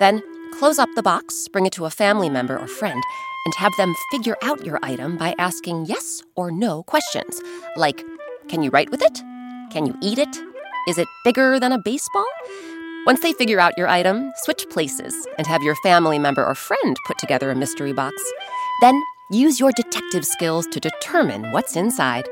Then 0.01 0.21
close 0.59 0.79
up 0.79 0.89
the 0.97 1.01
box, 1.01 1.47
bring 1.47 1.65
it 1.65 1.71
to 1.73 1.85
a 1.85 1.89
family 1.89 2.29
member 2.29 2.59
or 2.59 2.67
friend, 2.67 3.01
and 3.45 3.55
have 3.55 3.71
them 3.77 3.95
figure 4.11 4.35
out 4.43 4.65
your 4.65 4.79
item 4.83 5.15
by 5.15 5.33
asking 5.39 5.85
yes 5.85 6.21
or 6.35 6.51
no 6.51 6.83
questions. 6.83 7.39
Like, 7.77 8.03
can 8.49 8.63
you 8.63 8.69
write 8.69 8.91
with 8.91 9.01
it? 9.01 9.23
Can 9.71 9.85
you 9.85 9.97
eat 10.01 10.19
it? 10.19 10.37
Is 10.89 10.97
it 10.97 11.07
bigger 11.23 11.57
than 11.57 11.71
a 11.71 11.79
baseball? 11.85 12.27
Once 13.05 13.21
they 13.21 13.31
figure 13.31 13.61
out 13.61 13.77
your 13.77 13.87
item, 13.87 14.33
switch 14.43 14.67
places 14.69 15.13
and 15.37 15.47
have 15.47 15.63
your 15.63 15.75
family 15.83 16.19
member 16.19 16.43
or 16.43 16.55
friend 16.55 16.97
put 17.07 17.17
together 17.17 17.49
a 17.49 17.55
mystery 17.55 17.93
box. 17.93 18.13
Then 18.81 19.01
use 19.31 19.59
your 19.59 19.71
detective 19.71 20.25
skills 20.25 20.67
to 20.67 20.79
determine 20.79 21.51
what's 21.51 21.75
inside. 21.75 22.27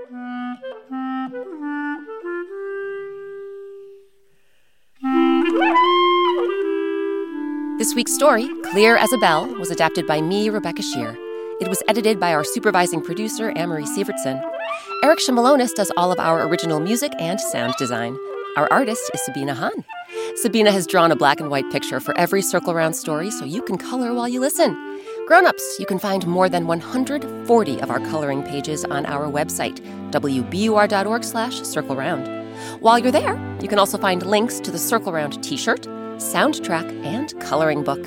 This 7.77 7.95
week's 7.95 8.13
story, 8.13 8.49
Clear 8.71 8.95
as 8.95 9.11
a 9.11 9.17
Bell, 9.17 9.47
was 9.55 9.71
adapted 9.71 10.07
by 10.07 10.21
me, 10.21 10.49
Rebecca 10.49 10.81
Sheir. 10.81 11.15
It 11.59 11.67
was 11.67 11.83
edited 11.87 12.19
by 12.19 12.33
our 12.33 12.43
supervising 12.43 13.01
producer, 13.01 13.51
Amory 13.55 13.83
Sievertson. 13.83 14.41
Eric 15.03 15.19
Shimelonis 15.19 15.73
does 15.73 15.91
all 15.97 16.11
of 16.11 16.19
our 16.19 16.47
original 16.47 16.79
music 16.79 17.11
and 17.19 17.39
sound 17.39 17.73
design. 17.77 18.17
Our 18.55 18.71
artist 18.71 19.09
is 19.13 19.25
Sabina 19.25 19.53
Hahn. 19.53 19.83
Sabina 20.35 20.71
has 20.71 20.87
drawn 20.87 21.11
a 21.11 21.15
black 21.15 21.39
and 21.39 21.49
white 21.49 21.69
picture 21.71 21.99
for 21.99 22.17
every 22.17 22.41
Circle 22.41 22.73
Round 22.73 22.95
story 22.95 23.31
so 23.31 23.45
you 23.45 23.61
can 23.61 23.77
color 23.77 24.13
while 24.13 24.27
you 24.27 24.39
listen. 24.39 24.92
Grown-ups, 25.25 25.79
you 25.79 25.85
can 25.85 25.99
find 25.99 26.27
more 26.27 26.49
than 26.49 26.67
140 26.67 27.79
of 27.81 27.89
our 27.89 27.99
coloring 27.99 28.43
pages 28.43 28.83
on 28.83 29.05
our 29.05 29.31
website, 29.31 29.79
wbur.org 30.11 31.23
slash 31.23 31.61
circleround. 31.61 32.27
While 32.81 32.99
you're 32.99 33.11
there, 33.11 33.57
you 33.61 33.69
can 33.69 33.79
also 33.79 33.97
find 33.97 34.25
links 34.25 34.59
to 34.59 34.69
the 34.69 34.77
Circle 34.77 35.13
Round 35.13 35.41
t-shirt, 35.41 35.83
soundtrack, 36.17 37.05
and 37.05 37.39
coloring 37.39 37.83
book. 37.83 38.05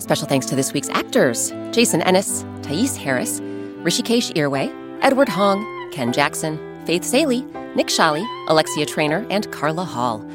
Special 0.00 0.26
thanks 0.26 0.46
to 0.46 0.56
this 0.56 0.72
week's 0.72 0.88
actors 0.88 1.50
Jason 1.70 2.00
Ennis, 2.00 2.46
Thais 2.62 2.96
Harris, 2.96 3.40
Rishikesh 3.40 4.32
Irway, 4.36 4.72
Edward 5.02 5.28
Hong, 5.28 5.90
Ken 5.92 6.14
Jackson, 6.14 6.58
Faith 6.86 7.04
Saley, 7.04 7.42
Nick 7.74 7.90
Shally, 7.90 8.26
Alexia 8.48 8.86
Trainer, 8.86 9.26
and 9.28 9.52
Carla 9.52 9.84
Hall. 9.84 10.26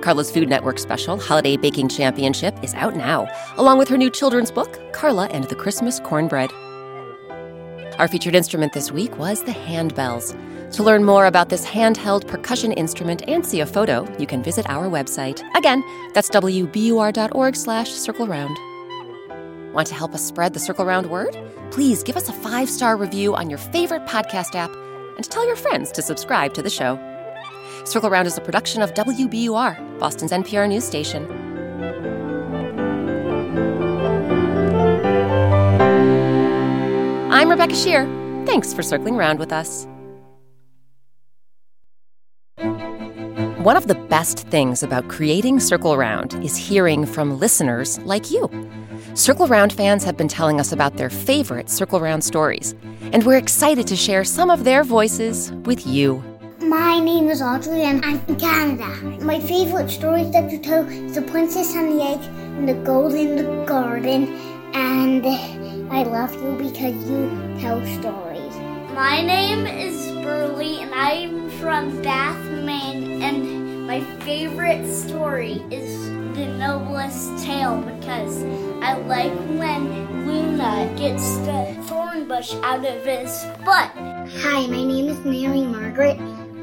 Carla's 0.00 0.30
Food 0.30 0.48
Network 0.48 0.78
special, 0.78 1.18
Holiday 1.18 1.56
Baking 1.56 1.88
Championship, 1.88 2.54
is 2.62 2.74
out 2.74 2.96
now, 2.96 3.28
along 3.56 3.78
with 3.78 3.88
her 3.88 3.98
new 3.98 4.10
children's 4.10 4.50
book, 4.50 4.78
Carla 4.92 5.26
and 5.28 5.44
the 5.44 5.54
Christmas 5.54 6.00
Cornbread. 6.00 6.52
Our 7.98 8.08
featured 8.08 8.34
instrument 8.34 8.72
this 8.72 8.90
week 8.90 9.16
was 9.18 9.44
the 9.44 9.52
handbells. 9.52 10.34
To 10.72 10.82
learn 10.82 11.04
more 11.04 11.26
about 11.26 11.48
this 11.48 11.66
handheld 11.66 12.26
percussion 12.26 12.72
instrument 12.72 13.22
and 13.28 13.44
see 13.44 13.60
a 13.60 13.66
photo, 13.66 14.06
you 14.18 14.26
can 14.26 14.42
visit 14.42 14.68
our 14.70 14.88
website. 14.88 15.42
Again, 15.56 15.84
that's 16.14 16.30
wbur.org 16.30 17.56
slash 17.56 17.90
circle 17.90 18.26
round. 18.26 18.56
Want 19.74 19.86
to 19.88 19.94
help 19.94 20.14
us 20.14 20.24
spread 20.24 20.54
the 20.54 20.60
Circle 20.60 20.84
Round 20.84 21.10
word? 21.10 21.36
Please 21.70 22.02
give 22.02 22.16
us 22.16 22.28
a 22.28 22.32
five 22.32 22.68
star 22.68 22.96
review 22.96 23.34
on 23.34 23.50
your 23.50 23.58
favorite 23.58 24.06
podcast 24.06 24.54
app 24.54 24.74
and 25.16 25.24
tell 25.30 25.46
your 25.46 25.56
friends 25.56 25.92
to 25.92 26.02
subscribe 26.02 26.54
to 26.54 26.62
the 26.62 26.70
show. 26.70 26.96
Circle 27.84 28.10
Round 28.10 28.26
is 28.26 28.36
a 28.36 28.40
production 28.40 28.82
of 28.82 28.92
WBUR, 28.94 29.98
Boston's 29.98 30.32
NPR 30.32 30.68
news 30.68 30.84
station. 30.84 31.30
I'm 37.32 37.48
Rebecca 37.48 37.72
Sheir. 37.72 38.06
Thanks 38.46 38.74
for 38.74 38.82
circling 38.82 39.16
round 39.16 39.38
with 39.38 39.52
us. 39.52 39.86
One 43.62 43.76
of 43.76 43.88
the 43.88 43.94
best 44.08 44.48
things 44.48 44.82
about 44.82 45.08
creating 45.08 45.60
Circle 45.60 45.96
Round 45.96 46.34
is 46.44 46.56
hearing 46.56 47.06
from 47.06 47.38
listeners 47.38 47.98
like 48.00 48.30
you. 48.30 48.50
Circle 49.14 49.48
Round 49.48 49.72
fans 49.72 50.04
have 50.04 50.16
been 50.16 50.28
telling 50.28 50.60
us 50.60 50.72
about 50.72 50.96
their 50.96 51.10
favorite 51.10 51.68
Circle 51.70 52.00
Round 52.00 52.22
stories, 52.24 52.74
and 53.12 53.24
we're 53.24 53.36
excited 53.36 53.86
to 53.86 53.96
share 53.96 54.24
some 54.24 54.50
of 54.50 54.64
their 54.64 54.84
voices 54.84 55.52
with 55.64 55.86
you. 55.86 56.22
My 56.62 57.00
name 57.00 57.30
is 57.30 57.40
Audrey 57.40 57.84
and 57.84 58.04
I'm 58.04 58.20
from 58.20 58.38
Canada. 58.38 58.86
My 59.24 59.40
favorite 59.40 59.88
stories 59.88 60.30
that 60.32 60.52
you 60.52 60.58
tell 60.58 60.86
is 60.86 61.14
The 61.14 61.22
Princess 61.22 61.74
and 61.74 61.92
the 61.92 62.04
Egg 62.04 62.20
and 62.20 62.68
the 62.68 62.74
Gold 62.74 63.14
in 63.14 63.36
the 63.36 63.64
Garden. 63.64 64.28
And 64.74 65.26
I 65.90 66.02
love 66.02 66.34
you 66.34 66.52
because 66.58 66.94
you 67.08 67.30
tell 67.58 67.80
stories. 67.98 68.54
My 68.92 69.22
name 69.22 69.66
is 69.66 70.12
Burley 70.22 70.82
and 70.82 70.92
I'm 70.94 71.48
from 71.60 72.02
Bath, 72.02 72.38
Maine. 72.62 73.22
And 73.22 73.86
my 73.86 74.02
favorite 74.20 74.86
story 74.92 75.64
is 75.70 76.10
The 76.36 76.46
Noblest 76.46 77.42
Tale 77.42 77.80
because 77.80 78.42
I 78.82 78.98
like 79.06 79.32
when 79.58 80.26
Luna 80.26 80.92
gets 80.98 81.38
the 81.38 81.74
thorn 81.88 82.28
bush 82.28 82.52
out 82.62 82.84
of 82.84 83.04
his 83.06 83.44
butt. 83.64 83.90
Hi, 84.42 84.66
my 84.66 84.84
name 84.84 85.08
is 85.08 85.18
Mary 85.24 85.62
Margaret. 85.62 86.20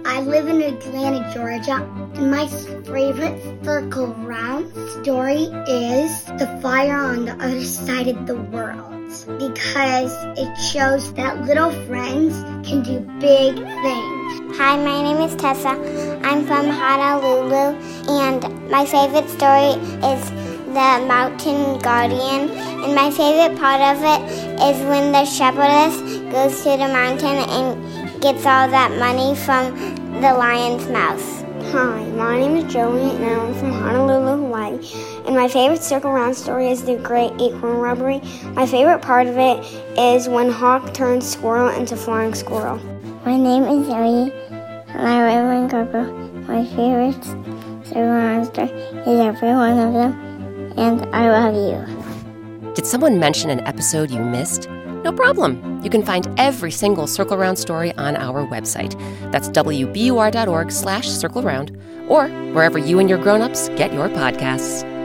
I 0.09 0.21
live 0.21 0.47
in 0.47 0.61
Atlanta, 0.61 1.29
Georgia, 1.33 1.83
and 2.15 2.31
my 2.31 2.47
favorite 2.47 3.65
circle 3.65 4.07
round 4.23 4.71
story 5.01 5.51
is 5.67 6.23
The 6.39 6.59
Fire 6.61 6.95
on 6.95 7.25
the 7.25 7.33
Other 7.33 7.61
Side 7.65 8.07
of 8.07 8.25
the 8.25 8.35
World. 8.37 8.97
because 9.37 10.11
it 10.37 10.53
shows 10.71 11.13
that 11.13 11.45
little 11.45 11.71
friends 11.87 12.35
can 12.67 12.83
do 12.83 12.99
big 13.19 13.55
things. 13.55 14.57
Hi, 14.57 14.75
my 14.77 15.01
name 15.01 15.17
is 15.17 15.35
Tessa. 15.35 15.75
I'm 16.23 16.45
from 16.45 16.67
Honolulu, 16.67 17.75
and 18.09 18.69
my 18.69 18.85
favorite 18.85 19.29
story 19.29 19.75
is 20.07 20.29
The 20.67 21.05
Mountain 21.07 21.79
Guardian. 21.79 22.49
And 22.83 22.95
my 22.95 23.11
favorite 23.11 23.57
part 23.57 23.81
of 23.81 23.97
it 24.03 24.21
is 24.69 24.77
when 24.87 25.11
the 25.11 25.25
shepherdess 25.25 25.95
goes 26.31 26.63
to 26.63 26.71
the 26.77 26.91
mountain 26.91 27.37
and 27.49 28.21
gets 28.21 28.45
all 28.45 28.67
that 28.67 28.91
money 28.99 29.35
from 29.35 29.96
the 30.21 30.33
lion's 30.33 30.87
mouth. 30.87 31.43
Hi, 31.71 32.03
my 32.15 32.39
name 32.39 32.55
is 32.55 32.73
Joey 32.73 33.11
and 33.17 33.23
I'm 33.23 33.53
from 33.53 33.71
Honolulu, 33.71 34.45
Hawaii. 34.45 34.79
And 35.27 35.35
my 35.35 35.47
favorite 35.47 35.83
Circle 35.83 36.11
Round 36.11 36.35
story 36.35 36.69
is 36.71 36.83
the 36.83 36.95
Great 36.95 37.33
Acorn 37.39 37.77
Robbery. 37.77 38.21
My 38.53 38.65
favorite 38.65 39.03
part 39.03 39.27
of 39.27 39.37
it 39.37 39.63
is 39.95 40.27
when 40.27 40.49
Hawk 40.49 40.91
turns 40.91 41.29
squirrel 41.29 41.69
into 41.69 41.95
flying 41.95 42.33
squirrel. 42.33 42.79
My 43.25 43.37
name 43.37 43.65
is 43.65 43.85
Zoe 43.85 44.31
and 44.87 45.07
I 45.07 45.39
live 45.39 45.63
in 45.63 45.69
Coco. 45.69 46.11
My 46.47 46.65
favorite 46.65 47.23
Circle 47.85 48.07
Round 48.07 48.47
story 48.47 48.69
is 48.69 49.19
every 49.19 49.49
one 49.49 49.77
of 49.77 49.93
them, 49.93 50.73
and 50.77 51.05
I 51.15 51.29
love 51.29 51.53
you. 51.53 52.73
Did 52.73 52.87
someone 52.87 53.19
mention 53.19 53.51
an 53.51 53.59
episode 53.67 54.09
you 54.09 54.21
missed? 54.21 54.67
No 55.07 55.13
problem. 55.13 55.81
You 55.85 55.89
can 55.89 56.03
find 56.03 56.27
every 56.37 56.69
single 56.69 57.07
Circle 57.07 57.37
Round 57.37 57.57
story 57.57 57.93
on 57.93 58.17
our 58.17 58.45
website. 58.45 58.91
That's 59.31 59.47
wbur.org 59.47 60.69
slash 60.69 61.07
circle 61.07 61.41
round 61.41 61.71
or 62.09 62.27
wherever 62.51 62.77
you 62.77 62.99
and 62.99 63.07
your 63.09 63.17
grown-ups 63.17 63.69
get 63.77 63.93
your 63.93 64.09
podcasts. 64.09 64.96